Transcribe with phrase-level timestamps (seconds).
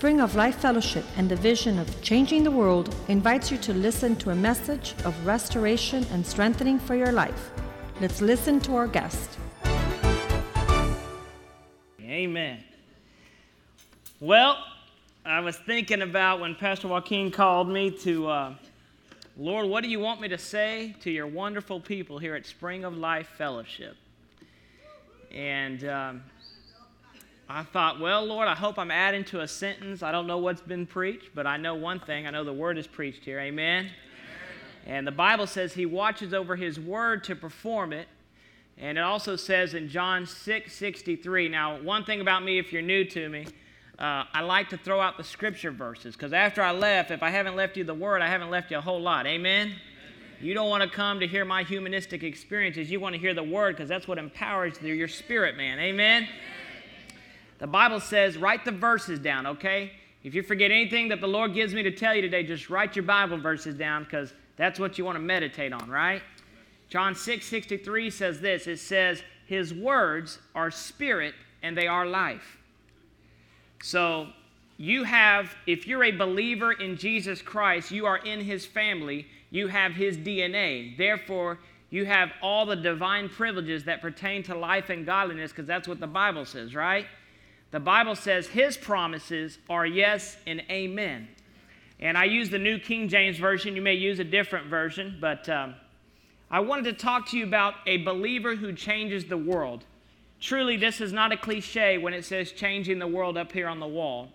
[0.00, 4.16] Spring of Life Fellowship and the vision of changing the world invites you to listen
[4.16, 7.50] to a message of restoration and strengthening for your life.
[8.00, 9.36] Let's listen to our guest.
[12.00, 12.64] Amen.
[14.20, 14.56] Well,
[15.26, 18.54] I was thinking about when Pastor Joaquin called me to, uh,
[19.36, 22.84] Lord, what do you want me to say to your wonderful people here at Spring
[22.84, 23.98] of Life Fellowship?
[25.30, 26.22] And um,
[27.52, 30.04] I thought, well, Lord, I hope I'm adding to a sentence.
[30.04, 32.28] I don't know what's been preached, but I know one thing.
[32.28, 33.40] I know the word is preached here.
[33.40, 33.86] Amen.
[33.86, 33.92] Amen.
[34.86, 38.06] And the Bible says he watches over his word to perform it.
[38.78, 41.48] And it also says in John 6 63.
[41.48, 43.48] Now, one thing about me, if you're new to me,
[43.98, 47.30] uh, I like to throw out the scripture verses because after I left, if I
[47.30, 49.26] haven't left you the word, I haven't left you a whole lot.
[49.26, 49.72] Amen?
[50.40, 52.92] You don't want to come to hear my humanistic experiences.
[52.92, 55.80] You want to hear the word because that's what empowers your spirit, man.
[55.80, 56.28] Amen?
[57.60, 59.92] The Bible says, write the verses down, okay?
[60.24, 62.96] If you forget anything that the Lord gives me to tell you today, just write
[62.96, 66.22] your Bible verses down because that's what you want to meditate on, right?
[66.88, 72.58] John 6 63 says this it says, His words are spirit and they are life.
[73.82, 74.28] So,
[74.76, 79.68] you have, if you're a believer in Jesus Christ, you are in His family, you
[79.68, 80.96] have His DNA.
[80.96, 81.58] Therefore,
[81.90, 86.00] you have all the divine privileges that pertain to life and godliness because that's what
[86.00, 87.06] the Bible says, right?
[87.70, 91.28] The Bible says his promises are yes and amen.
[92.00, 93.76] And I use the New King James Version.
[93.76, 95.74] You may use a different version, but um,
[96.50, 99.84] I wanted to talk to you about a believer who changes the world.
[100.40, 103.78] Truly, this is not a cliche when it says changing the world up here on
[103.78, 104.30] the wall.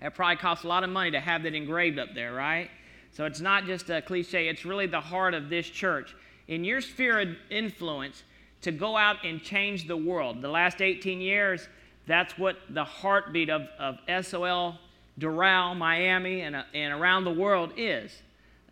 [0.00, 2.70] It probably costs a lot of money to have that engraved up there, right?
[3.12, 6.14] So it's not just a cliche, it's really the heart of this church.
[6.48, 8.22] In your sphere of influence,
[8.62, 10.40] to go out and change the world.
[10.40, 11.68] The last 18 years,
[12.06, 14.78] that's what the heartbeat of, of SOL,
[15.18, 18.22] Doral, Miami, and, uh, and around the world is.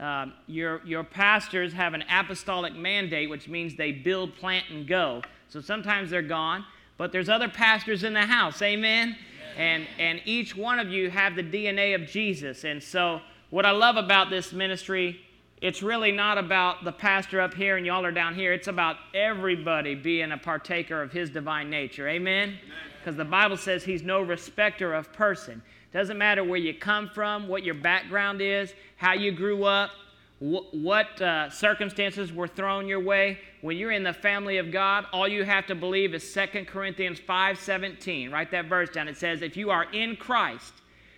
[0.01, 5.23] Um, your, your pastors have an apostolic mandate, which means they build, plant, and go.
[5.49, 6.65] So sometimes they're gone,
[6.97, 8.63] but there's other pastors in the house.
[8.63, 9.17] Amen?
[9.57, 12.65] And, and each one of you have the DNA of Jesus.
[12.65, 15.21] And so, what I love about this ministry,
[15.61, 18.53] it's really not about the pastor up here and y'all are down here.
[18.53, 22.09] It's about everybody being a partaker of his divine nature.
[22.09, 22.57] Amen?
[22.99, 25.63] Because the Bible says he's no respecter of person.
[25.93, 29.91] Doesn't matter where you come from, what your background is, how you grew up,
[30.39, 33.39] wh- what uh, circumstances were thrown your way.
[33.61, 37.21] When you're in the family of God, all you have to believe is 2 Corinthians
[37.21, 38.33] 5:17.
[38.33, 39.09] Write that verse down.
[39.09, 40.75] It says, "If you are in Christ,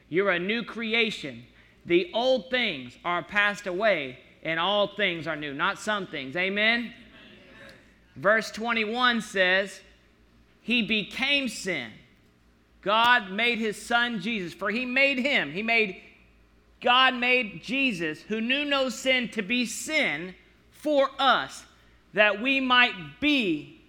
[0.08, 1.44] you're a new creation.
[1.84, 6.36] The old things are passed away, and all things are new." Not some things.
[6.36, 6.80] Amen.
[6.80, 6.94] Amen.
[8.16, 9.80] Verse 21 says,
[10.62, 11.90] he became sin.
[12.82, 15.52] God made his son Jesus, for he made him.
[15.52, 16.00] He made,
[16.80, 20.34] God made Jesus, who knew no sin, to be sin
[20.70, 21.64] for us,
[22.12, 23.80] that we might be,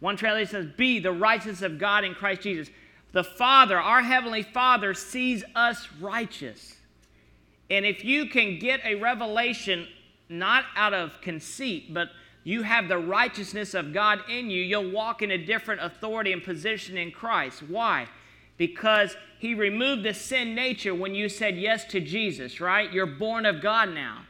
[0.00, 2.70] one translation says, be the righteousness of God in Christ Jesus.
[3.12, 6.76] The Father, our Heavenly Father, sees us righteous.
[7.70, 9.88] And if you can get a revelation,
[10.28, 12.10] not out of conceit, but
[12.44, 16.42] you have the righteousness of God in you, you'll walk in a different authority and
[16.42, 17.62] position in Christ.
[17.62, 18.06] Why?
[18.56, 22.92] Because He removed the sin nature when you said yes to Jesus, right?
[22.92, 24.22] You're born of God now.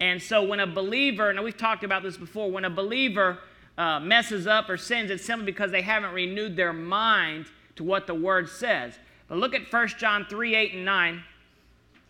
[0.00, 3.38] And so when a believer, and we've talked about this before, when a believer
[3.76, 7.46] uh, messes up or sins, it's simply because they haven't renewed their mind
[7.76, 8.98] to what the Word says.
[9.28, 11.24] But look at 1 John 3 8 and 9.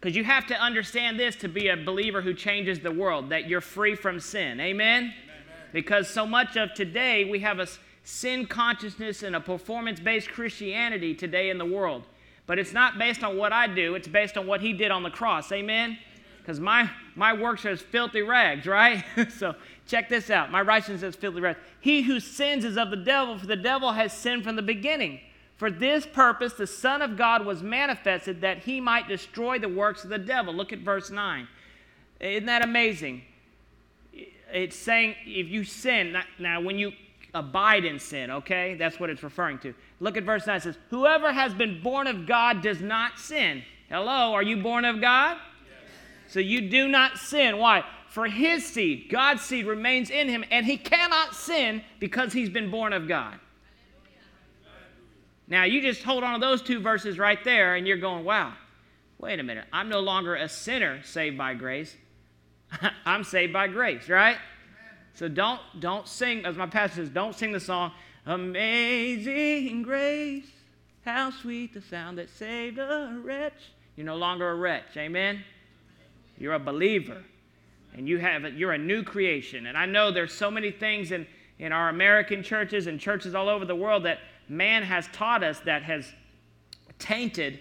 [0.04, 3.48] Because you have to understand this to be a believer who changes the world, that
[3.48, 4.60] you're free from sin.
[4.60, 5.14] Amen?
[5.72, 7.66] Because so much of today, we have a
[8.02, 12.02] sin consciousness and a performance based Christianity today in the world.
[12.46, 15.02] But it's not based on what I do, it's based on what He did on
[15.02, 15.50] the cross.
[15.52, 15.96] Amen?
[16.36, 19.02] Because my, my works are as filthy rags, right?
[19.38, 19.54] so
[19.86, 20.50] check this out.
[20.50, 21.58] My righteousness is filthy rags.
[21.80, 25.20] He who sins is of the devil, for the devil has sinned from the beginning.
[25.56, 30.04] For this purpose, the Son of God was manifested that he might destroy the works
[30.04, 30.52] of the devil.
[30.52, 31.46] Look at verse 9.
[32.20, 33.22] Isn't that amazing?
[34.54, 36.92] it's saying if you sin, now when you
[37.34, 38.76] abide in sin, okay?
[38.76, 39.74] That's what it's referring to.
[39.98, 40.56] Look at verse 9.
[40.56, 43.64] It says, Whoever has been born of God does not sin.
[43.88, 45.36] Hello, are you born of God?
[45.36, 46.32] Yes.
[46.32, 47.58] So you do not sin.
[47.58, 47.84] Why?
[48.08, 52.70] For his seed, God's seed, remains in him, and he cannot sin because he's been
[52.70, 53.40] born of God.
[55.46, 58.54] Now, you just hold on to those two verses right there, and you're going, wow,
[59.18, 59.66] wait a minute.
[59.72, 61.94] I'm no longer a sinner saved by grace.
[63.06, 64.38] I'm saved by grace, right?
[65.14, 67.92] So don't don't sing, as my pastor says, don't sing the song,
[68.26, 70.50] Amazing Grace.
[71.04, 73.72] How sweet the sound that saved a wretch.
[73.96, 74.96] You're no longer a wretch.
[74.96, 75.44] Amen?
[76.38, 77.22] You're a believer.
[77.94, 79.66] And you have you're a new creation.
[79.66, 81.26] And I know there's so many things in,
[81.58, 84.18] in our American churches and churches all over the world that
[84.48, 86.12] man has taught us that has
[86.98, 87.60] tainted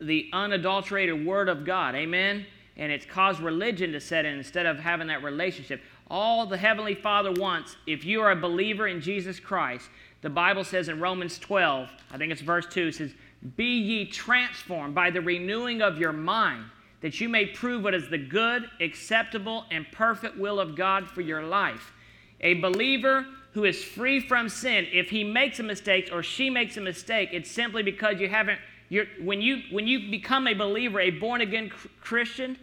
[0.00, 1.94] the unadulterated word of God.
[1.94, 2.46] Amen?
[2.76, 5.80] And it's caused religion to set in instead of having that relationship.
[6.08, 9.88] All the Heavenly Father wants, if you are a believer in Jesus Christ,
[10.22, 13.14] the Bible says in Romans 12, I think it's verse 2, it says,
[13.56, 16.64] Be ye transformed by the renewing of your mind,
[17.00, 21.20] that you may prove what is the good, acceptable, and perfect will of God for
[21.20, 21.92] your life.
[22.40, 26.76] A believer who is free from sin, if he makes a mistake or she makes
[26.76, 28.58] a mistake, it's simply because you haven't.
[28.88, 31.70] You're, when, you, when you become a believer, a born again
[32.00, 32.58] Christian,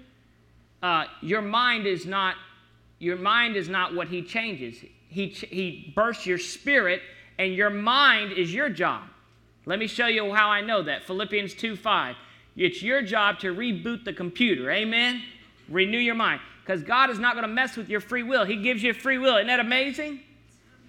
[0.84, 2.36] uh, your mind is not
[3.00, 4.78] your mind is not what he changes.
[5.08, 7.02] He, he bursts your spirit
[7.40, 9.02] and your mind is your job.
[9.66, 11.06] Let me show you how I know that.
[11.06, 12.16] Philippians 2 5.
[12.56, 14.70] It's your job to reboot the computer.
[14.70, 15.24] Amen?
[15.68, 16.42] Renew your mind.
[16.64, 18.46] Because God is not going to mess with your free will.
[18.46, 19.38] He gives you free will.
[19.38, 20.20] Isn't that amazing?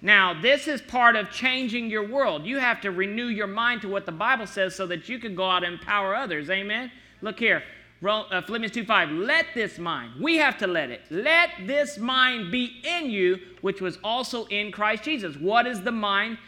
[0.05, 2.45] Now, this is part of changing your world.
[2.45, 5.37] You have to renew your mind to what the Bible says so that you can
[5.37, 6.51] go out and empower others.
[6.51, 6.91] Amen?
[7.21, 7.63] Look here.
[8.05, 12.51] Uh, Philippians 2 5, let this mind, we have to let it, let this mind
[12.51, 15.37] be in you, which was also in Christ Jesus.
[15.37, 16.39] What is the mind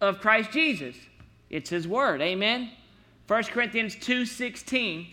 [0.00, 0.96] of Christ Jesus?
[1.50, 2.22] It's his word.
[2.22, 2.70] Amen.
[3.26, 5.06] 1 Corinthians 2 16,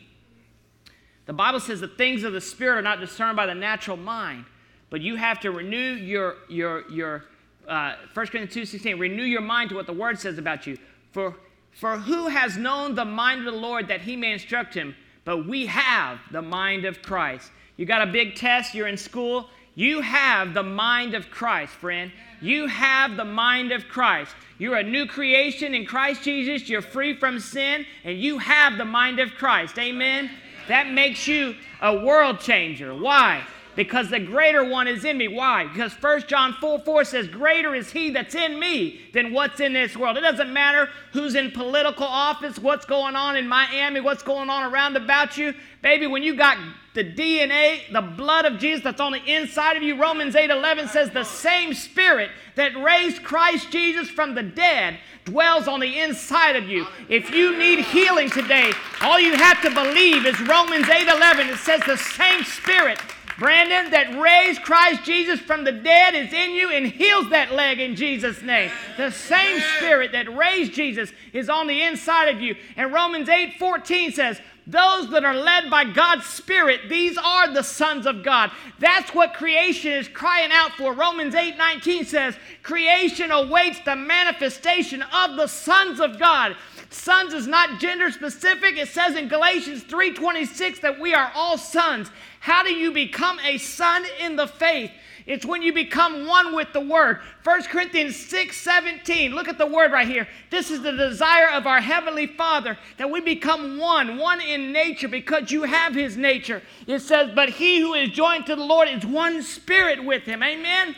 [1.26, 4.46] the Bible says the things of the Spirit are not discerned by the natural mind,
[4.90, 7.26] but you have to renew your, your, your
[7.72, 10.78] uh, 1 Corinthians 2 16, renew your mind to what the word says about you.
[11.12, 11.36] For,
[11.72, 14.96] for who has known the mind of the Lord that he may instruct him?
[15.24, 17.52] but we have the mind of Christ.
[17.78, 22.12] You got a big test, you're in school, you have the mind of Christ, friend.
[22.42, 24.36] You have the mind of Christ.
[24.58, 26.68] You're a new creation in Christ Jesus.
[26.68, 29.78] You're free from sin, and you have the mind of Christ.
[29.80, 30.30] Amen?
[30.68, 32.94] That makes you a world changer.
[32.94, 33.44] Why?
[33.76, 35.28] Because the greater one is in me.
[35.28, 35.68] Why?
[35.68, 39.74] Because 1 John 4 4 says, Greater is he that's in me than what's in
[39.74, 40.18] this world.
[40.18, 44.72] It doesn't matter who's in political office, what's going on in Miami, what's going on
[44.72, 45.54] around about you.
[45.82, 46.58] Baby, when you got
[46.94, 50.90] the DNA, the blood of Jesus that's on the inside of you, Romans 8 11
[50.90, 56.56] says, The same spirit that raised Christ Jesus from the dead dwells on the inside
[56.56, 56.86] of you.
[57.08, 58.72] If you need healing today,
[59.02, 61.48] all you have to believe is Romans 8 11.
[61.50, 63.00] It says, The same spirit
[63.42, 67.80] Brandon, that raised Christ Jesus from the dead is in you and heals that leg
[67.80, 68.70] in Jesus' name.
[68.98, 72.56] The same spirit that raised Jesus is on the inside of you.
[72.78, 77.64] And Romans 8 14 says, those that are led by God's Spirit, these are the
[77.64, 78.52] sons of God.
[78.78, 80.94] That's what creation is crying out for.
[80.94, 86.56] Romans 8 19 says, Creation awaits the manifestation of the sons of God.
[86.92, 88.78] Sons is not gender specific.
[88.78, 92.12] It says in Galatians 3:26 that we are all sons.
[92.42, 94.92] How do you become a son in the faith?
[95.26, 97.22] It's when you become one with the word.
[97.46, 99.34] 1 Corinthians 6 17.
[99.34, 100.28] Look at the word right here.
[100.50, 105.08] This is the desire of our Heavenly Father that we become one, one in nature
[105.08, 106.62] because you have His nature.
[106.88, 110.44] It says, But he who is joined to the Lord is one spirit with Him.
[110.44, 110.96] Amen.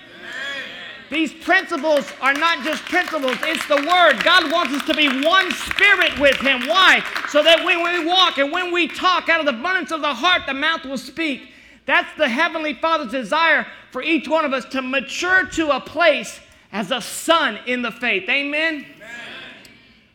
[1.09, 4.23] These principles are not just principles, it's the Word.
[4.23, 6.67] God wants us to be one spirit with Him.
[6.67, 7.03] Why?
[7.29, 10.13] So that when we walk and when we talk, out of the abundance of the
[10.13, 11.49] heart, the mouth will speak.
[11.85, 16.39] That's the Heavenly Father's desire for each one of us to mature to a place
[16.71, 18.27] as a son in the faith.
[18.29, 18.85] Amen?
[18.85, 18.85] Amen.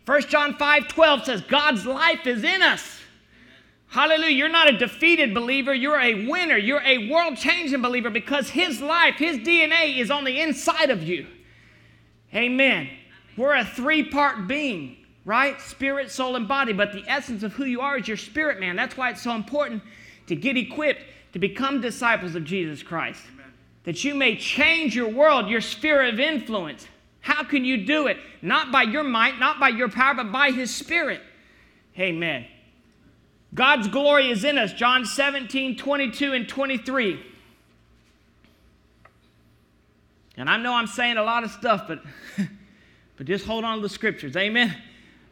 [0.06, 2.97] 1 John 5 12 says, God's life is in us.
[3.88, 4.36] Hallelujah.
[4.36, 5.72] You're not a defeated believer.
[5.74, 6.56] You're a winner.
[6.58, 11.02] You're a world changing believer because His life, His DNA is on the inside of
[11.02, 11.26] you.
[12.34, 12.90] Amen.
[13.36, 15.58] We're a three part being, right?
[15.60, 16.74] Spirit, soul, and body.
[16.74, 18.76] But the essence of who you are is your spirit, man.
[18.76, 19.82] That's why it's so important
[20.26, 21.00] to get equipped
[21.32, 23.22] to become disciples of Jesus Christ.
[23.32, 23.52] Amen.
[23.84, 26.86] That you may change your world, your sphere of influence.
[27.20, 28.18] How can you do it?
[28.42, 31.22] Not by your might, not by your power, but by His Spirit.
[31.98, 32.46] Amen.
[33.54, 34.72] God's glory is in us.
[34.72, 37.24] John 17, 22 and 23.
[40.36, 42.02] And I know I'm saying a lot of stuff, but,
[43.16, 44.36] but just hold on to the scriptures.
[44.36, 44.76] Amen.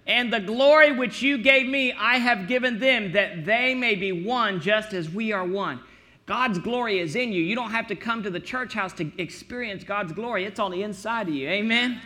[0.07, 4.13] And the glory which you gave me, I have given them, that they may be
[4.25, 5.81] one just as we are one.
[6.27, 7.43] God's glory is in you.
[7.43, 10.71] You don't have to come to the church house to experience God's glory, it's on
[10.71, 11.49] the inside of you.
[11.49, 11.93] Amen.
[11.93, 12.01] Amen.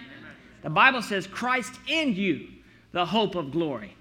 [0.63, 2.49] The Bible says, Christ in you,
[2.93, 3.97] the hope of glory.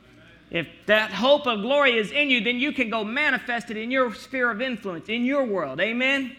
[0.51, 3.91] If that hope of glory is in you, then you can go manifest it in
[3.91, 5.79] your sphere of influence, in your world.
[5.79, 6.35] Amen?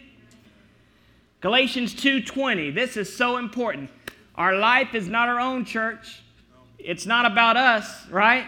[1.40, 2.74] Galatians 2:20.
[2.74, 3.90] This is so important.
[4.34, 6.22] Our life is not our own church.
[6.78, 8.46] it's not about us, right?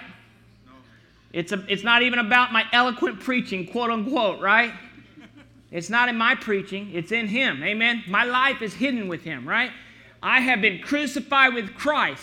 [1.35, 4.73] It's, a, it's not even about my eloquent preaching, quote unquote, right?
[5.71, 7.63] It's not in my preaching, it's in Him.
[7.63, 8.05] Amen.
[8.07, 9.71] My life is hidden with Him, right?
[10.23, 12.23] I have been crucified with Christ.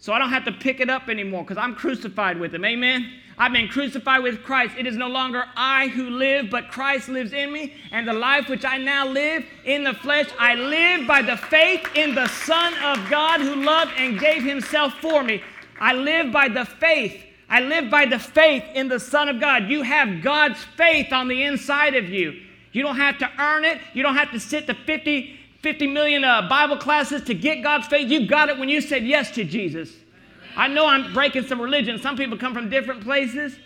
[0.00, 2.64] So I don't have to pick it up anymore because I'm crucified with Him.
[2.64, 3.12] Amen.
[3.36, 4.74] I've been crucified with Christ.
[4.76, 7.74] It is no longer I who live, but Christ lives in me.
[7.92, 11.86] And the life which I now live in the flesh, I live by the faith
[11.94, 15.42] in the Son of God who loved and gave Himself for me.
[15.80, 17.24] I live by the faith.
[17.48, 19.68] I live by the faith in the Son of God.
[19.68, 22.40] You have God's faith on the inside of you.
[22.72, 23.80] You don't have to earn it.
[23.94, 27.86] You don't have to sit the 50, 50 million uh, Bible classes to get God's
[27.86, 28.10] faith.
[28.10, 29.92] You got it when you said yes to Jesus.
[30.56, 31.98] I know I'm breaking some religion.
[32.00, 33.56] Some people come from different places,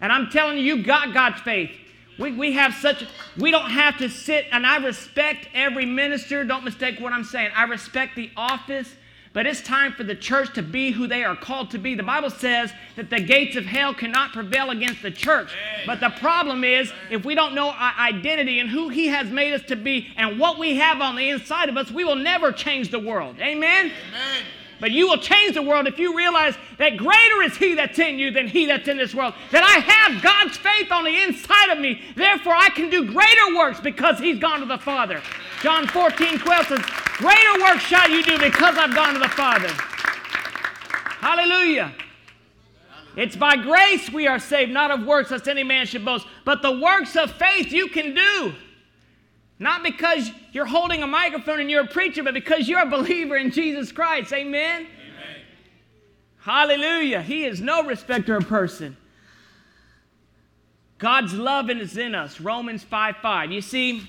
[0.00, 1.70] and I'm telling you, you got God's faith.
[2.18, 3.04] We, we have such,
[3.36, 6.44] we don't have to sit, and I respect every minister.
[6.44, 7.50] Don't mistake what I'm saying.
[7.54, 8.92] I respect the office
[9.38, 11.94] but it's time for the church to be who they are called to be.
[11.94, 15.54] The Bible says that the gates of hell cannot prevail against the church.
[15.86, 19.52] But the problem is, if we don't know our identity and who He has made
[19.52, 22.50] us to be and what we have on the inside of us, we will never
[22.50, 23.36] change the world.
[23.38, 23.92] Amen?
[24.10, 24.42] Amen.
[24.80, 28.18] But you will change the world if you realize that greater is He that's in
[28.18, 29.34] you than He that's in this world.
[29.52, 32.02] That I have God's faith on the inside of me.
[32.16, 35.22] Therefore, I can do greater works because He's gone to the Father.
[35.62, 36.84] John 14, 12 says,
[37.18, 39.68] Greater works shall you do because I've gone to the Father.
[41.20, 41.92] Hallelujah.
[43.16, 46.28] It's by grace we are saved, not of works, lest any man should boast.
[46.44, 48.54] But the works of faith you can do.
[49.58, 53.36] Not because you're holding a microphone and you're a preacher, but because you're a believer
[53.36, 54.32] in Jesus Christ.
[54.32, 54.82] Amen?
[54.82, 54.86] Amen.
[56.38, 57.20] Hallelujah.
[57.20, 58.96] He is no respecter of person.
[60.98, 62.40] God's love is in us.
[62.40, 63.50] Romans 5 5.
[63.50, 64.08] You see,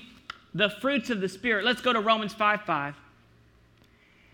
[0.54, 1.64] the fruits of the Spirit.
[1.64, 2.96] Let's go to Romans 5 5.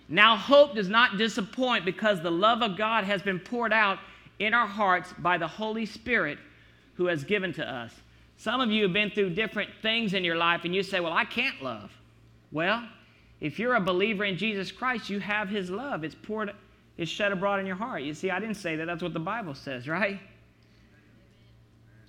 [0.09, 3.99] Now, hope does not disappoint because the love of God has been poured out
[4.39, 6.39] in our hearts by the Holy Spirit
[6.95, 7.93] who has given to us.
[8.37, 11.13] Some of you have been through different things in your life and you say, Well,
[11.13, 11.91] I can't love.
[12.53, 12.87] Well,
[13.41, 16.05] if you're a believer in Jesus Christ, you have His love.
[16.05, 16.53] It's poured,
[16.97, 18.03] it's shed abroad in your heart.
[18.03, 18.87] You see, I didn't say that.
[18.87, 20.21] That's what the Bible says, right?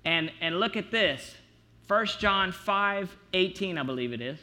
[0.06, 1.36] And, and look at this
[1.88, 4.40] 1 John 5 18, I believe it is.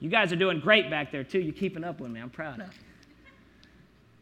[0.00, 1.40] You guys are doing great back there, too.
[1.40, 2.20] You're keeping up with me.
[2.20, 2.70] I'm proud of.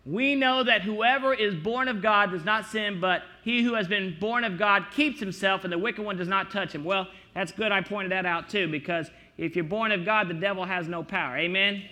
[0.04, 3.86] We know that whoever is born of God does not sin, but he who has
[3.86, 6.84] been born of God keeps himself, and the wicked one does not touch him.
[6.84, 7.70] Well, that's good.
[7.70, 11.04] I pointed that out too, because if you're born of God, the devil has no
[11.04, 11.38] power.
[11.38, 11.74] Amen?
[11.74, 11.88] Amen.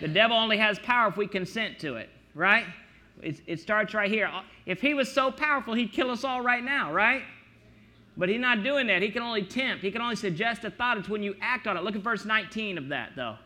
[0.00, 2.64] The devil only has power if we consent to it, right?
[3.22, 4.30] It, it starts right here.
[4.64, 7.22] If he was so powerful, he'd kill us all right now, right?
[8.18, 9.00] But he's not doing that.
[9.00, 10.98] He can only tempt, he can only suggest a thought.
[10.98, 11.84] It's when you act on it.
[11.84, 13.36] Look at verse 19 of that, though.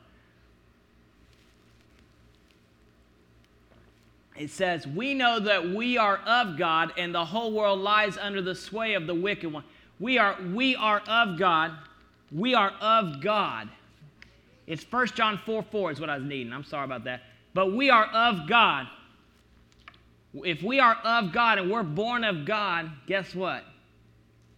[4.37, 8.43] it says, We know that we are of God, and the whole world lies under
[8.43, 9.65] the sway of the wicked one.
[10.01, 11.73] We are, we are of God.
[12.33, 13.69] We are of God.
[14.67, 16.53] It's 1 John 4 4 is what I was needing.
[16.53, 17.23] I'm sorry about that.
[17.55, 18.89] But we are of God.
[20.35, 23.65] If we are of God and we're born of God, guess what?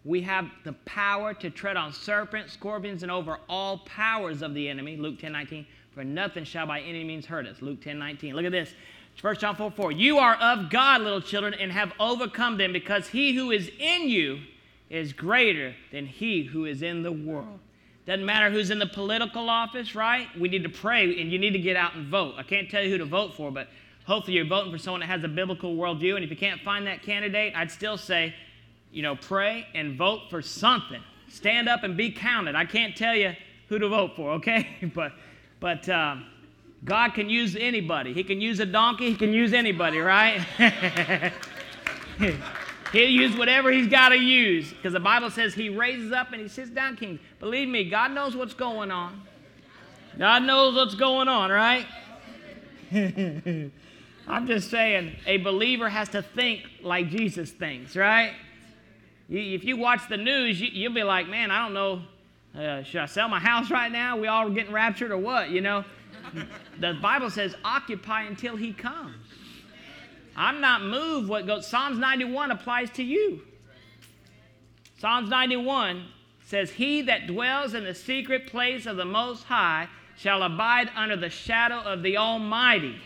[0.05, 4.69] We have the power to tread on serpents, scorpions, and over all powers of the
[4.69, 4.97] enemy.
[4.97, 5.67] Luke 10 19.
[5.93, 7.63] For nothing shall by any means hurt us.
[7.63, 8.35] Luke 10 19.
[8.35, 8.75] Look at this.
[9.21, 9.93] 1 John 4 4.
[9.93, 14.09] You are of God, little children, and have overcome them, because he who is in
[14.09, 14.41] you
[14.91, 17.61] is greater than he who is in the world.
[18.07, 20.29] Doesn't matter who's in the political office, right?
[20.39, 22.35] We need to pray, and you need to get out and vote.
[22.37, 23.69] I can't tell you who to vote for, but
[24.05, 26.17] hopefully you're voting for someone that has a biblical worldview.
[26.17, 28.35] And if you can't find that candidate, I'd still say,
[28.95, 31.03] you know, pray and vote for something.
[31.29, 32.55] Stand up and be counted.
[32.55, 33.35] I can't tell you
[33.69, 34.69] who to vote for, okay?
[34.95, 35.13] but,
[35.61, 36.27] but, um,
[36.85, 38.13] God can use anybody.
[38.13, 40.41] He can use a donkey, He can use anybody, right?
[42.93, 46.43] He'll use whatever He's got to use because the Bible says He raises up and
[46.43, 47.21] He sits down kings.
[47.41, 49.23] Believe me, God knows what's going on.
[50.19, 51.87] God knows what's going on, right?
[54.27, 58.33] I'm just saying, a believer has to think like Jesus thinks, right?
[59.29, 62.03] If you watch the news, you, will be like, man, I don't know,
[62.59, 64.17] uh, should I sell my house right now?
[64.17, 65.85] We all getting raptured or what, you know?
[66.81, 69.17] the Bible says, occupy until he comes.
[70.37, 71.67] I'm not moved what goes.
[71.67, 73.43] Psalms 91 applies to you.
[74.99, 76.07] Psalms 91
[76.45, 81.17] says, He that dwells in the secret place of the Most High shall abide under
[81.17, 82.97] the shadow of the Almighty.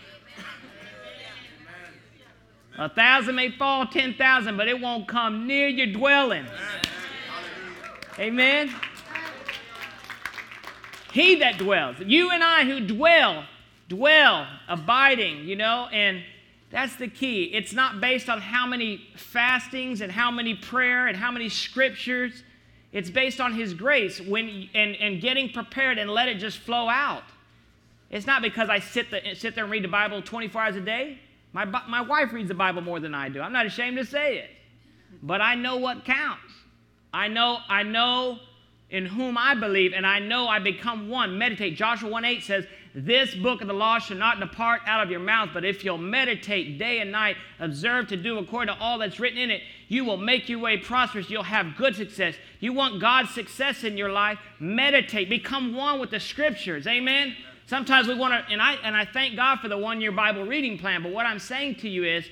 [2.78, 6.46] A thousand may fall, ten thousand, but it won't come near your dwelling.
[8.18, 8.72] Amen.
[11.12, 11.96] He that dwells.
[11.98, 13.44] You and I who dwell,
[13.88, 16.22] dwell, abiding, you know, and
[16.70, 17.44] That's the key.
[17.44, 22.42] It's not based on how many fastings and how many prayer and how many scriptures.
[22.92, 26.88] It's based on His grace when, and, and getting prepared and let it just flow
[26.88, 27.24] out.
[28.10, 30.80] It's not because I sit, the, sit there and read the Bible 24 hours a
[30.80, 31.20] day.
[31.66, 33.40] My, my wife reads the Bible more than I do.
[33.40, 34.50] I'm not ashamed to say it.
[35.22, 36.52] But I know what counts.
[37.12, 38.38] I know, I know
[38.90, 41.36] in whom I believe, and I know I become one.
[41.36, 41.76] Meditate.
[41.76, 45.20] Joshua 1 8 says, This book of the law shall not depart out of your
[45.20, 49.18] mouth, but if you'll meditate day and night, observe to do according to all that's
[49.18, 51.28] written in it, you will make your way prosperous.
[51.28, 52.36] You'll have good success.
[52.60, 54.38] You want God's success in your life?
[54.60, 55.28] Meditate.
[55.28, 56.86] Become one with the scriptures.
[56.86, 57.34] Amen.
[57.68, 60.46] Sometimes we want to, and I, and I thank God for the one year Bible
[60.46, 62.24] reading plan, but what I'm saying to you is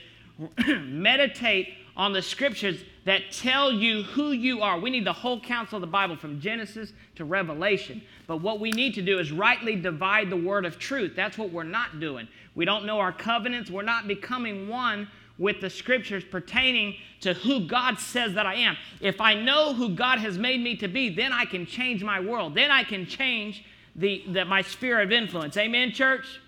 [0.66, 4.80] meditate on the scriptures that tell you who you are.
[4.80, 8.00] We need the whole counsel of the Bible from Genesis to Revelation.
[8.26, 11.12] But what we need to do is rightly divide the word of truth.
[11.14, 12.26] That's what we're not doing.
[12.54, 13.70] We don't know our covenants.
[13.70, 18.74] We're not becoming one with the scriptures pertaining to who God says that I am.
[19.02, 22.20] If I know who God has made me to be, then I can change my
[22.20, 22.54] world.
[22.54, 23.62] Then I can change
[23.96, 25.56] the, the, my sphere of influence.
[25.56, 26.40] Amen, church?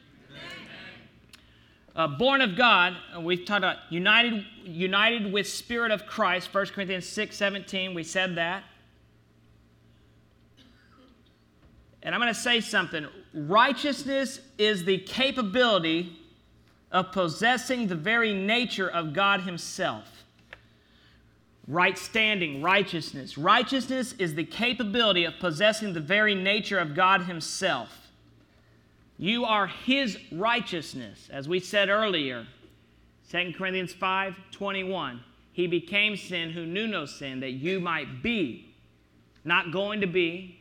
[1.97, 7.09] Uh, born of God, we've talked about united, united with Spirit of Christ, 1 Corinthians
[7.09, 8.63] 6 17, we said that.
[12.05, 13.09] And I'm going to say something.
[13.35, 16.17] Righteousness is the capability
[16.93, 20.19] of possessing the very nature of God Himself
[21.69, 23.37] right standing, righteousness.
[23.37, 28.09] Righteousness is the capability of possessing the very nature of God Himself.
[29.19, 32.47] You are His righteousness, as we said earlier.
[33.31, 35.21] 2 Corinthians 5 21.
[35.53, 38.73] He became sin who knew no sin, that you might be,
[39.45, 40.59] not going to be,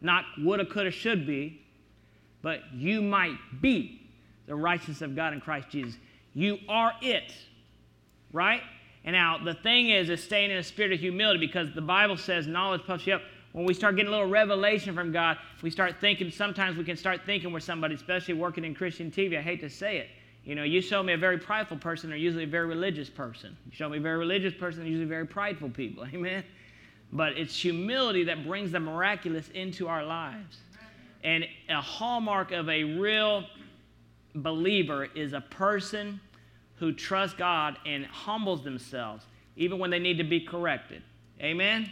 [0.00, 1.60] not woulda, coulda, should be,
[2.40, 4.08] but you might be
[4.46, 5.96] the righteousness of God in Christ Jesus.
[6.32, 7.34] You are it,
[8.32, 8.62] right?
[9.08, 12.18] And now the thing is, is staying in a spirit of humility because the Bible
[12.18, 13.22] says knowledge puffs you up.
[13.52, 16.94] When we start getting a little revelation from God, we start thinking, sometimes we can
[16.94, 19.38] start thinking we're somebody, especially working in Christian TV.
[19.38, 20.08] I hate to say it.
[20.44, 23.56] You know, you show me a very prideful person, they're usually a very religious person.
[23.64, 26.04] You show me a very religious person, they're usually very prideful people.
[26.12, 26.44] Amen?
[27.10, 30.58] But it's humility that brings the miraculous into our lives.
[31.24, 33.46] And a hallmark of a real
[34.34, 36.20] believer is a person
[36.78, 39.24] who trust God and humbles themselves,
[39.56, 41.02] even when they need to be corrected.
[41.40, 41.90] Amen?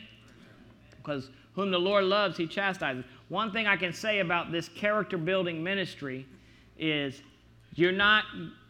[0.97, 3.05] Because whom the Lord loves, he chastises.
[3.29, 6.27] One thing I can say about this character building ministry
[6.79, 7.21] is
[7.75, 8.25] you're not,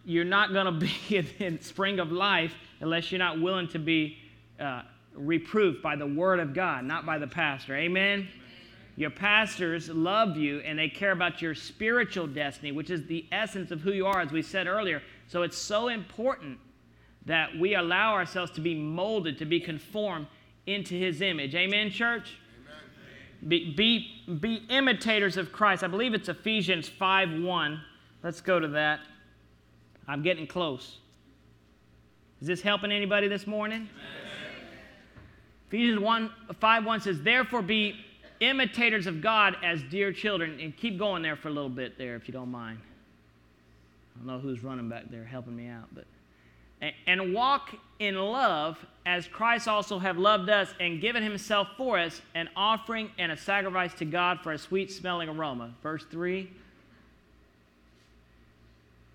[0.04, 4.18] you're not going to be in spring of life unless you're not willing to be
[4.60, 4.82] uh,
[5.14, 7.76] reproved by the word of God, not by the pastor.
[7.76, 8.28] Amen?
[8.96, 13.70] Your pastors love you and they care about your spiritual destiny, which is the essence
[13.70, 15.02] of who you are, as we said earlier.
[15.28, 16.58] So it's so important
[17.24, 20.26] that we allow ourselves to be molded, to be conformed
[20.66, 21.54] into his image.
[21.54, 22.38] Amen, church?
[22.60, 23.48] Amen.
[23.48, 25.82] Be, be, be imitators of Christ.
[25.82, 27.80] I believe it's Ephesians 5 1.
[28.22, 29.00] Let's go to that.
[30.08, 30.98] I'm getting close.
[32.40, 33.88] Is this helping anybody this morning?
[33.92, 34.26] Amen.
[35.68, 37.96] Ephesians 1, 5 1 says, Therefore be
[38.40, 40.60] imitators of God as dear children.
[40.60, 42.78] And keep going there for a little bit there, if you don't mind.
[44.16, 46.06] I don't know who's running back there helping me out, but
[47.06, 52.20] and walk in love as Christ also have loved us and given himself for us
[52.34, 55.74] an offering and a sacrifice to God for a sweet smelling aroma.
[55.82, 56.50] Verse 3.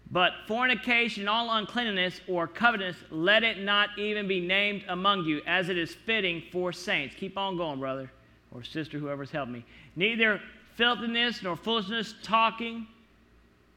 [0.09, 5.69] But fornication, all uncleanness or covetousness, let it not even be named among you, as
[5.69, 7.15] it is fitting for saints.
[7.15, 8.11] Keep on going, brother
[8.53, 9.63] or sister, whoever's helped me.
[9.95, 10.41] Neither
[10.75, 12.87] filthiness nor foolishness, talking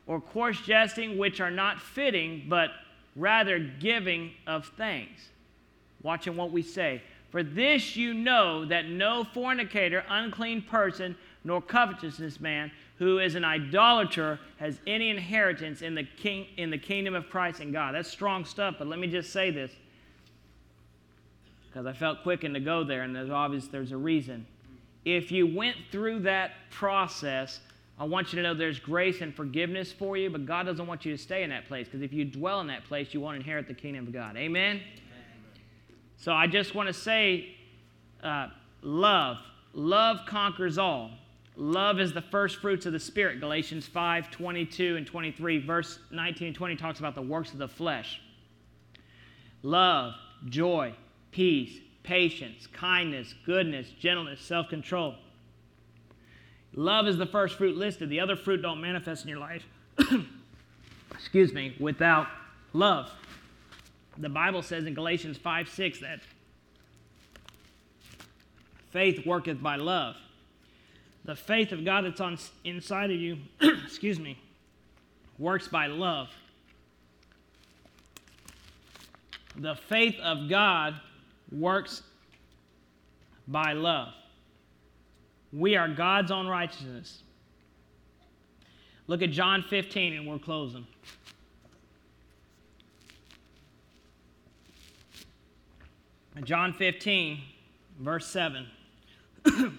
[0.06, 2.70] or coarse jesting, which are not fitting, but
[3.16, 5.28] rather giving of thanks.
[6.02, 7.02] Watching what we say.
[7.30, 13.44] For this you know that no fornicator, unclean person, nor covetousness man who is an
[13.44, 17.94] idolater has any inheritance in the, king, in the kingdom of Christ and God.
[17.94, 19.72] That's strong stuff, but let me just say this
[21.74, 24.46] because I felt quickened to go there, and there's obvious there's a reason.
[25.04, 27.58] If you went through that process
[27.98, 31.04] I want you to know there's grace and forgiveness for you, but God doesn't want
[31.04, 33.36] you to stay in that place because if you dwell in that place, you won't
[33.36, 34.36] inherit the kingdom of God.
[34.36, 34.76] Amen?
[34.76, 34.82] Amen.
[36.16, 37.54] So I just want to say
[38.22, 38.48] uh,
[38.82, 39.38] love.
[39.74, 41.10] Love conquers all.
[41.56, 43.38] Love is the first fruits of the Spirit.
[43.38, 47.68] Galatians 5 22 and 23, verse 19 and 20 talks about the works of the
[47.68, 48.20] flesh.
[49.62, 50.14] Love,
[50.46, 50.92] joy,
[51.30, 55.14] peace, patience, kindness, goodness, gentleness, self control.
[56.74, 58.08] Love is the first fruit listed.
[58.10, 59.64] The other fruit don't manifest in your life,
[61.12, 62.26] excuse me, without
[62.72, 63.08] Love.
[64.18, 66.20] The Bible says in Galatians 5 6 that
[68.90, 70.16] faith worketh by love.
[71.24, 74.38] The faith of God that's on inside of you, excuse me,
[75.38, 76.28] works by love.
[79.56, 81.00] The faith of God
[81.50, 82.02] works
[83.46, 84.12] by love.
[85.54, 87.22] We are God's own righteousness.
[89.06, 90.86] Look at John 15 and we're closing.
[96.42, 97.38] John 15,
[98.00, 98.66] verse 7.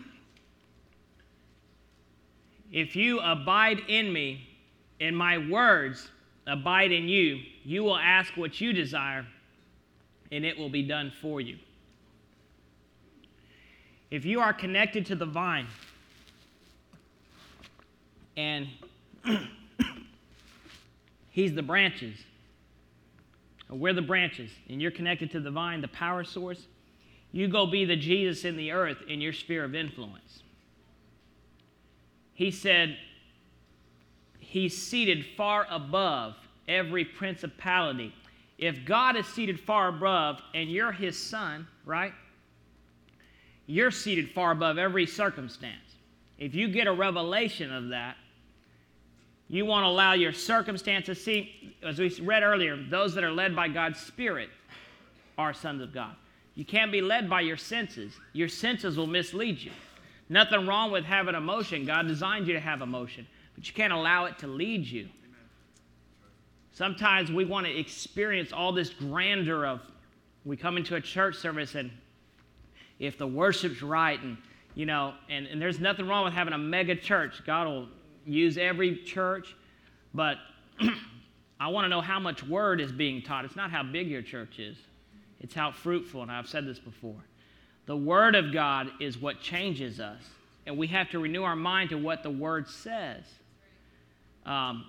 [2.72, 4.48] if you abide in me,
[5.02, 6.10] and my words
[6.48, 9.26] abide in you, you will ask what you desire,
[10.32, 11.58] and it will be done for you.
[14.12, 15.68] If you are connected to the vine,
[18.38, 18.68] and
[21.32, 22.18] he's the branches,
[23.70, 26.68] we're the branches, and you're connected to the vine, the power source,
[27.32, 30.44] you go be the Jesus in the earth in your sphere of influence.
[32.34, 32.98] He said,
[34.40, 36.36] He's seated far above
[36.68, 38.14] every principality.
[38.58, 42.14] If God is seated far above and you're His son, right?
[43.68, 45.96] You're seated far above every circumstance.
[46.38, 48.18] If you get a revelation of that,
[49.48, 51.24] you want to allow your circumstances.
[51.24, 54.50] See, as we read earlier, those that are led by God's Spirit
[55.38, 56.16] are sons of God.
[56.56, 58.14] You can't be led by your senses.
[58.34, 59.72] Your senses will mislead you.
[60.30, 61.86] Nothing wrong with having emotion.
[61.86, 65.08] God designed you to have emotion, but you can't allow it to lead you.
[66.72, 69.82] Sometimes we want to experience all this grandeur of
[70.44, 71.92] we come into a church service and
[73.00, 74.38] if the worship's right and
[74.76, 77.42] you know, and, and there's nothing wrong with having a mega church.
[77.46, 77.88] God will
[78.26, 79.56] use every church,
[80.14, 80.38] but
[81.60, 83.46] I want to know how much word is being taught.
[83.46, 84.78] It's not how big your church is,
[85.40, 87.24] it's how fruitful, and I've said this before.
[87.86, 90.22] The Word of God is what changes us,
[90.66, 93.24] and we have to renew our mind to what the Word says.
[94.46, 94.86] Um,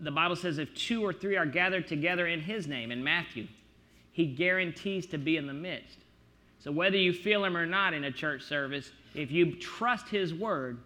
[0.00, 3.46] the Bible says if two or three are gathered together in His name, in Matthew,
[4.10, 5.98] He guarantees to be in the midst.
[6.62, 10.32] So whether you feel Him or not in a church service, if you trust His
[10.32, 10.78] Word,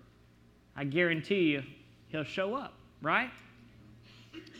[0.77, 1.63] I guarantee you
[2.09, 3.31] he'll show up, right?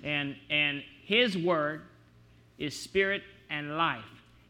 [0.03, 1.83] And and his word
[2.59, 4.05] is spirit and life.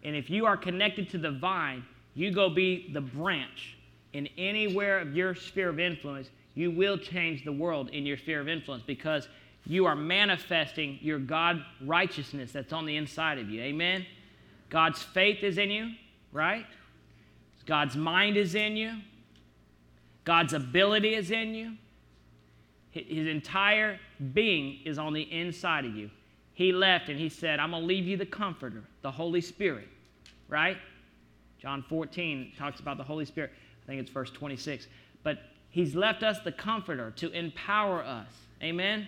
[0.05, 3.77] And if you are connected to the vine, you go be the branch
[4.13, 8.41] in anywhere of your sphere of influence, you will change the world in your sphere
[8.41, 9.29] of influence because
[9.67, 13.61] you are manifesting your God righteousness that's on the inside of you.
[13.61, 14.07] Amen.
[14.71, 15.91] God's faith is in you,
[16.37, 16.67] right?
[17.65, 18.93] God's mind is in you.
[20.25, 21.73] God's ability is in you.
[22.91, 23.99] His entire
[24.33, 26.11] being is on the inside of you.
[26.53, 29.89] He left and he said, I'm going to leave you the comforter, the Holy Spirit,
[30.49, 30.77] right?
[31.59, 33.51] John 14 talks about the Holy Spirit.
[33.83, 34.87] I think it's verse 26.
[35.23, 35.39] But
[35.71, 38.29] he's left us the comforter to empower us.
[38.63, 39.07] Amen?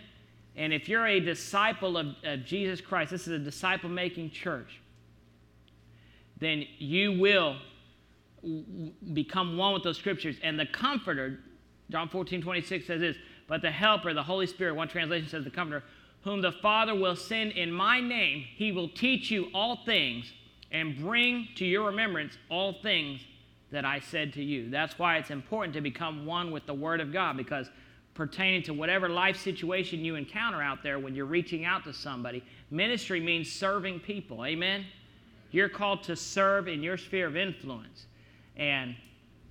[0.56, 4.80] And if you're a disciple of, of Jesus Christ, this is a disciple making church,
[6.40, 7.56] then you will
[9.12, 10.36] become one with those scriptures.
[10.42, 11.40] And the comforter,
[11.90, 15.50] John 14, 26 says this, but the helper, the Holy Spirit, one translation says the
[15.50, 15.82] comforter,
[16.22, 20.32] whom the Father will send in my name, he will teach you all things
[20.70, 23.20] and bring to your remembrance all things
[23.70, 24.70] that I said to you.
[24.70, 27.70] That's why it's important to become one with the Word of God because
[28.14, 32.42] pertaining to whatever life situation you encounter out there when you're reaching out to somebody,
[32.70, 34.44] ministry means serving people.
[34.44, 34.84] Amen?
[35.50, 38.06] You're called to serve in your sphere of influence.
[38.56, 38.96] And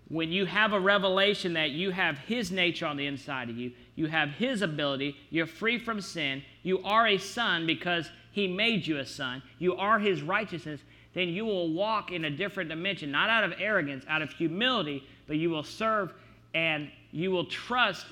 [0.09, 3.71] when you have a revelation that you have His nature on the inside of you,
[3.95, 8.87] you have His ability, you're free from sin, you are a son because He made
[8.87, 10.81] you a son, you are His righteousness,
[11.13, 15.03] then you will walk in a different dimension, not out of arrogance, out of humility,
[15.25, 16.13] but you will serve
[16.53, 18.05] and you will trust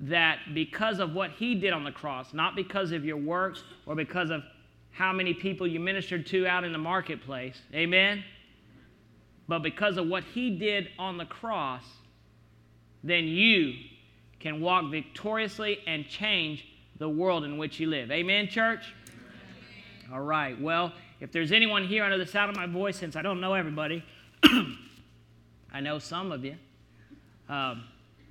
[0.00, 3.94] that because of what He did on the cross, not because of your works or
[3.94, 4.42] because of
[4.94, 7.60] how many people you ministered to out in the marketplace.
[7.74, 8.24] Amen?
[9.48, 11.84] but because of what he did on the cross,
[13.02, 13.74] then you
[14.40, 16.66] can walk victoriously and change
[16.98, 18.10] the world in which you live.
[18.10, 18.94] Amen, church?
[19.08, 20.12] Amen.
[20.12, 20.58] All right.
[20.60, 23.54] Well, if there's anyone here under the sound of my voice, since I don't know
[23.54, 24.02] everybody,
[25.72, 26.56] I know some of you,
[27.48, 27.84] um,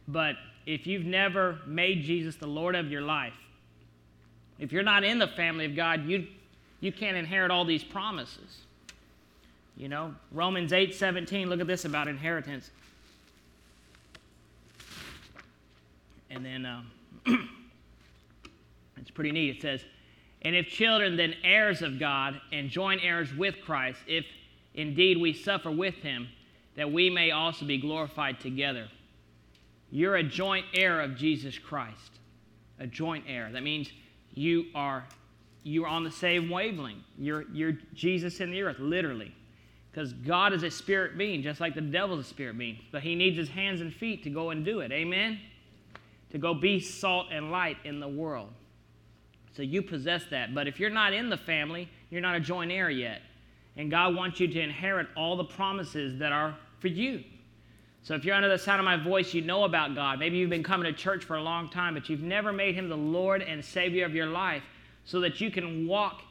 [0.08, 3.34] but if you've never made Jesus the Lord of your life,
[4.60, 6.28] if you're not in the family of God, you,
[6.84, 8.58] you can't inherit all these promises.
[9.78, 12.70] You know, Romans 8 17, look at this about inheritance.
[16.30, 16.92] And then um,
[18.98, 19.56] it's pretty neat.
[19.56, 19.86] It says,
[20.42, 24.26] And if children, then heirs of God, and joint heirs with Christ, if
[24.74, 26.28] indeed we suffer with him,
[26.76, 28.90] that we may also be glorified together.
[29.90, 32.20] You're a joint heir of Jesus Christ.
[32.80, 33.50] A joint heir.
[33.54, 33.90] That means
[34.34, 35.06] you are
[35.64, 37.04] you are on the same wavelength.
[37.18, 39.34] You're, you're Jesus in the earth, literally.
[39.92, 42.80] Because God is a spirit being, just like the devil's a spirit being.
[42.92, 44.92] But he needs his hands and feet to go and do it.
[44.92, 45.40] Amen?
[46.32, 48.50] To go be salt and light in the world.
[49.56, 50.56] So you possess that.
[50.56, 53.22] But if you're not in the family, you're not a joint heir yet.
[53.78, 57.24] And God wants you to inherit all the promises that are for you.
[58.02, 60.20] So if you're under the sound of my voice, you know about God.
[60.20, 62.90] Maybe you've been coming to church for a long time, but you've never made him
[62.90, 64.64] the Lord and Savior of your life
[65.06, 66.22] so that you can walk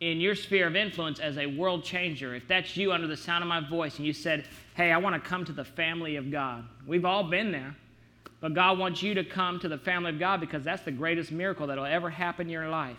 [0.00, 2.34] in your sphere of influence as a world changer.
[2.34, 5.14] If that's you under the sound of my voice and you said, Hey, I want
[5.14, 7.76] to come to the family of God, we've all been there.
[8.40, 11.30] But God wants you to come to the family of God because that's the greatest
[11.30, 12.96] miracle that will ever happen in your life.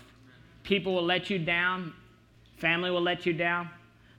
[0.63, 1.93] People will let you down,
[2.55, 3.69] family will let you down.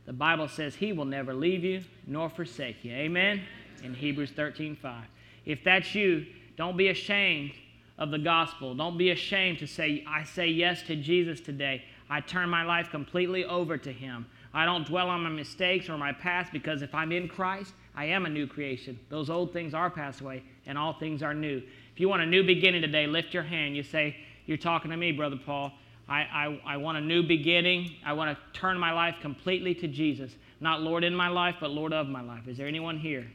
[0.05, 2.93] The Bible says He will never leave you nor forsake you.
[2.93, 3.43] Amen?
[3.83, 5.05] In Hebrews 13 5.
[5.47, 6.27] If that's you,
[6.59, 7.53] don't be ashamed
[7.99, 8.75] of the gospel.
[8.75, 11.85] Don't be ashamed to say, I say yes to Jesus today.
[12.11, 14.27] I turn my life completely over to Him.
[14.53, 18.07] I don't dwell on my mistakes or my past because if I'm in Christ, I
[18.07, 18.99] am a new creation.
[19.09, 21.63] Those old things are passed away and all things are new.
[21.93, 23.77] If you want a new beginning today, lift your hand.
[23.77, 25.73] You say, You're talking to me, Brother Paul.
[26.09, 27.97] I, I, I want a new beginning.
[28.05, 30.35] I want to turn my life completely to Jesus.
[30.61, 32.47] Not Lord in my life, but Lord of my life.
[32.47, 33.27] Is there anyone here?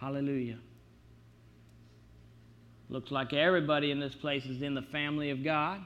[0.00, 0.58] Hallelujah.
[2.90, 5.80] Looks like everybody in this place is in the family of God,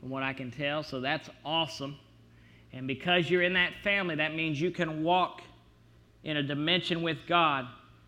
[0.00, 1.96] from what I can tell, so that's awesome.
[2.72, 5.42] And because you're in that family, that means you can walk
[6.24, 7.66] in a dimension with God,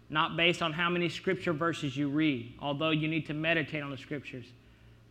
[0.09, 3.91] not based on how many scripture verses you read, although you need to meditate on
[3.91, 4.47] the scriptures,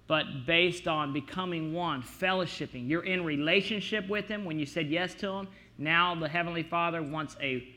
[0.08, 2.89] but based on becoming one, fellowshipping.
[2.89, 5.47] You're in relationship with Him when you said yes to Him.
[5.78, 7.67] Now the Heavenly Father wants a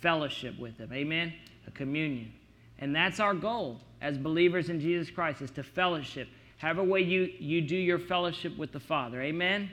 [0.00, 0.92] fellowship with Him.
[0.92, 1.32] Amen?
[1.66, 2.32] A communion.
[2.78, 6.28] And that's our goal as believers in Jesus Christ is to fellowship.
[6.58, 9.22] However way you, you do your fellowship with the Father.
[9.22, 9.70] Amen?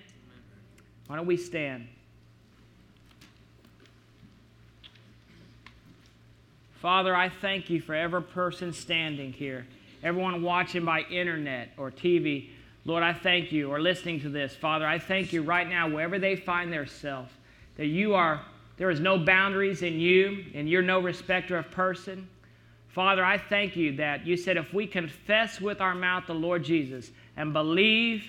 [1.07, 1.87] Why don't we stand?
[6.81, 9.65] Father, I thank you for every person standing here,
[10.03, 12.49] everyone watching by internet or TV.
[12.85, 14.55] Lord, I thank you, or listening to this.
[14.55, 17.31] Father, I thank you right now, wherever they find themselves,
[17.77, 18.41] that you are,
[18.77, 22.29] there is no boundaries in you, and you're no respecter of person.
[22.95, 26.63] Father, I thank you that you said if we confess with our mouth the Lord
[26.63, 28.25] Jesus and believe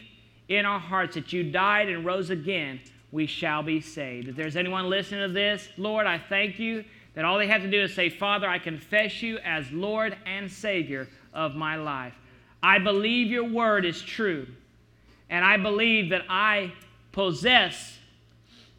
[0.49, 2.81] in our hearts that you died and rose again,
[3.13, 4.27] we shall be saved.
[4.27, 7.71] If there's anyone listening to this, Lord, I thank you that all they have to
[7.71, 12.15] do is say, Father, I confess you as Lord and Savior of my life.
[12.61, 14.49] I believe your word is true,
[15.31, 16.73] and I believe that I
[17.13, 17.99] possess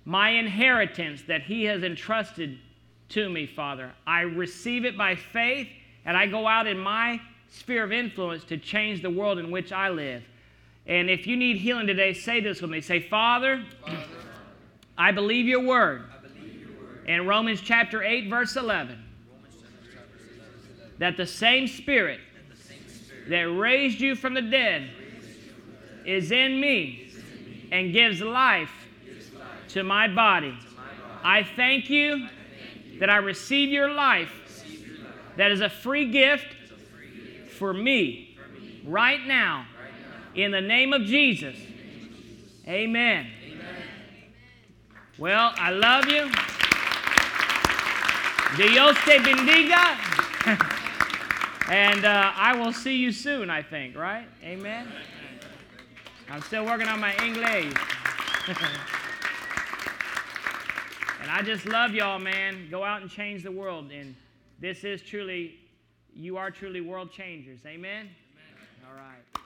[0.03, 2.59] my inheritance that He has entrusted
[3.09, 3.93] to me, Father.
[4.05, 5.69] I receive it by faith,
[6.07, 9.73] and I go out in my sphere of influence to change the world in which
[9.73, 10.23] I live.
[10.87, 12.79] And if you need healing today, say this with me.
[12.79, 13.97] Say, Father, Father
[14.97, 16.05] I believe your word.
[16.21, 17.03] Believe your word.
[17.07, 19.03] In Romans chapter 8, verse 11,
[20.97, 22.21] that the same spirit
[23.27, 24.89] that raised you from the dead
[26.05, 27.11] is in me
[27.71, 28.71] and gives life,
[29.67, 30.57] to my body.
[31.21, 32.29] I thank you
[33.01, 34.31] that I receive your life
[35.37, 36.47] that is a free gift
[37.57, 38.37] for me
[38.85, 39.65] right now
[40.35, 41.55] in the name of Jesus.
[42.67, 43.27] Amen.
[45.17, 46.29] Well, I love you.
[48.57, 49.97] Dios te bendiga.
[51.69, 54.27] and uh, I will see you soon, I think, right?
[54.43, 54.87] Amen.
[56.29, 57.73] I'm still working on my English.
[61.27, 62.69] And I just love y'all, man.
[62.71, 63.91] Go out and change the world.
[63.91, 64.15] And
[64.59, 65.55] this is truly,
[66.13, 67.59] you are truly world changers.
[67.65, 68.09] Amen?
[68.09, 68.87] Amen.
[68.87, 69.36] All right.